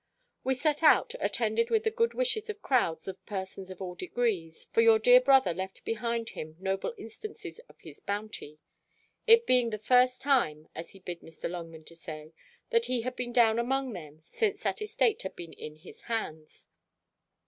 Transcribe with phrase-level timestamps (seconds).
[0.43, 4.65] We set out, attended with the good wishes of crowds of persons of all degrees;
[4.73, 8.57] for your dear brother left behind him noble instances of his bounty;
[9.27, 11.47] it being the first time, as he bid Mr.
[11.47, 12.33] Longman say,
[12.71, 16.67] that he had been down among them since that estate had been in his hands.